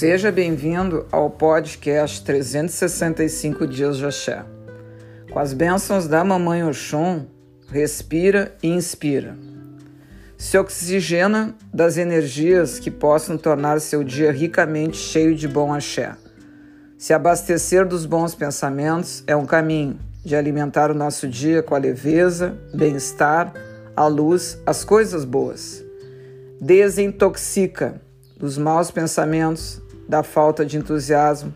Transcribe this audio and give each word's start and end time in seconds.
Seja 0.00 0.32
bem-vindo 0.32 1.04
ao 1.12 1.28
podcast 1.28 2.24
365 2.24 3.66
Dias 3.66 3.98
de 3.98 4.06
Axé. 4.06 4.42
Com 5.30 5.38
as 5.38 5.52
bênçãos 5.52 6.08
da 6.08 6.24
Mamãe 6.24 6.64
Oxum, 6.64 7.26
respira 7.70 8.56
e 8.62 8.68
inspira. 8.68 9.36
Se 10.38 10.56
oxigena 10.56 11.54
das 11.70 11.98
energias 11.98 12.78
que 12.78 12.90
possam 12.90 13.36
tornar 13.36 13.78
seu 13.78 14.02
dia 14.02 14.32
ricamente 14.32 14.96
cheio 14.96 15.36
de 15.36 15.46
bom 15.46 15.70
axé. 15.70 16.16
Se 16.96 17.12
abastecer 17.12 17.86
dos 17.86 18.06
bons 18.06 18.34
pensamentos 18.34 19.22
é 19.26 19.36
um 19.36 19.44
caminho 19.44 19.98
de 20.24 20.34
alimentar 20.34 20.90
o 20.90 20.94
nosso 20.94 21.28
dia 21.28 21.62
com 21.62 21.74
a 21.74 21.78
leveza, 21.78 22.56
bem-estar, 22.72 23.52
a 23.94 24.06
luz, 24.06 24.58
as 24.64 24.82
coisas 24.82 25.26
boas. 25.26 25.84
Desintoxica 26.58 28.00
dos 28.40 28.56
maus 28.56 28.90
pensamentos, 28.90 29.82
da 30.10 30.24
falta 30.24 30.66
de 30.66 30.76
entusiasmo, 30.76 31.54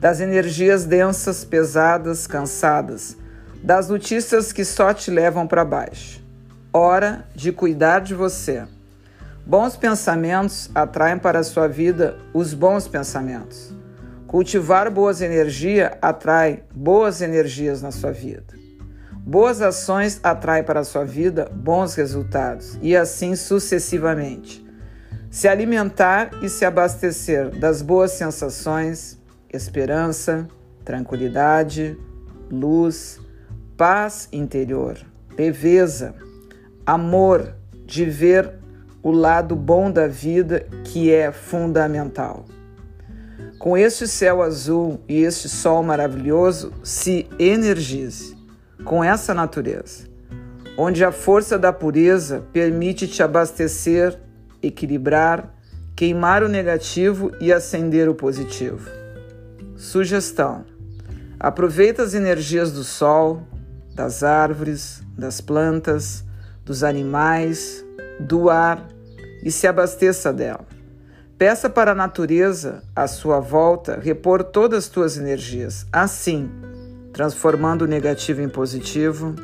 das 0.00 0.20
energias 0.20 0.86
densas, 0.86 1.44
pesadas, 1.44 2.26
cansadas, 2.26 3.14
das 3.62 3.90
notícias 3.90 4.52
que 4.52 4.64
só 4.64 4.94
te 4.94 5.10
levam 5.10 5.46
para 5.46 5.66
baixo. 5.66 6.22
Hora 6.72 7.26
de 7.34 7.52
cuidar 7.52 8.00
de 8.00 8.14
você. 8.14 8.64
Bons 9.44 9.76
pensamentos 9.76 10.70
atraem 10.74 11.18
para 11.18 11.40
a 11.40 11.44
sua 11.44 11.68
vida 11.68 12.16
os 12.32 12.54
bons 12.54 12.88
pensamentos. 12.88 13.74
Cultivar 14.26 14.90
boas 14.90 15.20
energias 15.20 15.90
atrai 16.00 16.62
boas 16.74 17.20
energias 17.20 17.82
na 17.82 17.90
sua 17.90 18.12
vida. 18.12 18.54
Boas 19.12 19.60
ações 19.60 20.18
atraem 20.22 20.64
para 20.64 20.80
a 20.80 20.84
sua 20.84 21.04
vida 21.04 21.50
bons 21.52 21.94
resultados 21.94 22.78
e 22.80 22.96
assim 22.96 23.36
sucessivamente. 23.36 24.69
Se 25.30 25.46
alimentar 25.46 26.42
e 26.42 26.48
se 26.48 26.64
abastecer 26.64 27.50
das 27.50 27.82
boas 27.82 28.10
sensações, 28.10 29.16
esperança, 29.48 30.48
tranquilidade, 30.84 31.96
luz, 32.50 33.20
paz 33.76 34.28
interior, 34.32 34.98
leveza, 35.38 36.16
amor 36.84 37.54
de 37.86 38.04
ver 38.06 38.54
o 39.04 39.12
lado 39.12 39.54
bom 39.54 39.88
da 39.88 40.08
vida 40.08 40.66
que 40.82 41.12
é 41.12 41.30
fundamental. 41.30 42.44
Com 43.56 43.78
este 43.78 44.08
céu 44.08 44.42
azul 44.42 45.00
e 45.08 45.22
este 45.22 45.48
sol 45.48 45.80
maravilhoso, 45.84 46.72
se 46.82 47.28
energize 47.38 48.36
com 48.84 49.04
essa 49.04 49.32
natureza, 49.32 50.08
onde 50.76 51.04
a 51.04 51.12
força 51.12 51.56
da 51.56 51.72
pureza 51.72 52.44
permite 52.52 53.06
te 53.06 53.22
abastecer 53.22 54.18
equilibrar, 54.62 55.54
queimar 55.96 56.42
o 56.42 56.48
negativo 56.48 57.30
e 57.40 57.52
acender 57.52 58.08
o 58.08 58.14
positivo. 58.14 58.88
Sugestão: 59.76 60.64
aproveita 61.38 62.02
as 62.02 62.14
energias 62.14 62.72
do 62.72 62.84
sol, 62.84 63.42
das 63.94 64.22
árvores, 64.22 65.02
das 65.16 65.40
plantas, 65.40 66.24
dos 66.64 66.82
animais, 66.82 67.84
do 68.18 68.48
ar 68.48 68.86
e 69.42 69.50
se 69.50 69.66
abasteça 69.66 70.32
dela. 70.32 70.66
Peça 71.36 71.70
para 71.70 71.92
a 71.92 71.94
natureza, 71.94 72.82
à 72.94 73.06
sua 73.06 73.40
volta, 73.40 73.98
repor 73.98 74.44
todas 74.44 74.84
as 74.84 74.90
tuas 74.90 75.16
energias, 75.16 75.86
assim, 75.90 76.50
transformando 77.14 77.82
o 77.82 77.88
negativo 77.88 78.42
em 78.42 78.48
positivo, 78.48 79.34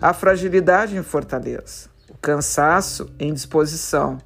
a 0.00 0.12
fragilidade 0.12 0.96
em 0.96 1.02
fortaleza, 1.02 1.88
o 2.08 2.16
cansaço 2.16 3.08
em 3.18 3.32
disposição 3.32 4.18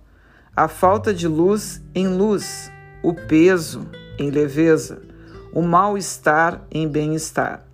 a 0.54 0.68
falta 0.68 1.14
de 1.14 1.26
luz 1.26 1.80
em 1.94 2.08
luz, 2.08 2.70
o 3.02 3.14
peso 3.14 3.88
em 4.18 4.30
leveza, 4.30 5.02
o 5.52 5.62
mal-estar 5.62 6.62
em 6.70 6.86
bem-estar. 6.86 7.64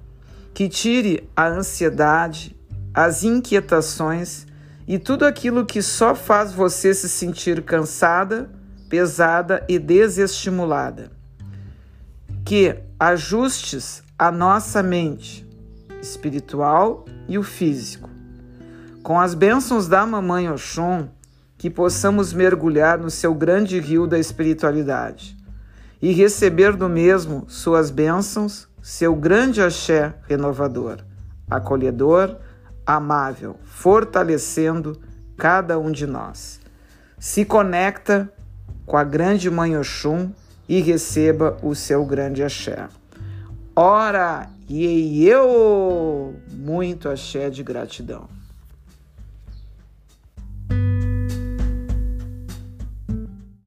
Que 0.54 0.68
tire 0.68 1.28
a 1.36 1.48
ansiedade, 1.48 2.56
as 2.94 3.24
inquietações 3.24 4.46
e 4.86 4.98
tudo 4.98 5.26
aquilo 5.26 5.66
que 5.66 5.82
só 5.82 6.14
faz 6.14 6.52
você 6.52 6.94
se 6.94 7.08
sentir 7.08 7.62
cansada, 7.62 8.48
pesada 8.88 9.64
e 9.68 9.78
desestimulada. 9.78 11.10
Que 12.44 12.76
ajustes 12.98 14.02
a 14.18 14.30
nossa 14.30 14.82
mente 14.82 15.46
espiritual 16.00 17.04
e 17.28 17.36
o 17.38 17.42
físico. 17.42 18.08
Com 19.02 19.20
as 19.20 19.34
bênçãos 19.34 19.86
da 19.86 20.06
Mamãe 20.06 20.50
Oxum, 20.50 21.08
que 21.58 21.68
possamos 21.68 22.32
mergulhar 22.32 22.98
no 22.98 23.10
seu 23.10 23.34
grande 23.34 23.80
rio 23.80 24.06
da 24.06 24.16
espiritualidade 24.18 25.36
e 26.00 26.12
receber 26.12 26.76
do 26.76 26.88
mesmo 26.88 27.44
suas 27.48 27.90
bênçãos, 27.90 28.68
seu 28.80 29.16
grande 29.16 29.60
axé 29.60 30.14
renovador, 30.28 30.98
acolhedor, 31.50 32.36
amável, 32.86 33.56
fortalecendo 33.64 35.00
cada 35.36 35.78
um 35.78 35.90
de 35.90 36.06
nós. 36.06 36.60
Se 37.18 37.44
conecta 37.44 38.32
com 38.86 38.96
a 38.96 39.02
grande 39.02 39.50
Mãe 39.50 39.76
Oxum 39.76 40.30
e 40.68 40.80
receba 40.80 41.58
o 41.60 41.74
seu 41.74 42.06
grande 42.06 42.42
axé. 42.44 42.88
Ora, 43.74 44.48
e 44.68 45.26
eu 45.26 46.36
muito 46.52 47.08
axé 47.08 47.50
de 47.50 47.64
gratidão. 47.64 48.37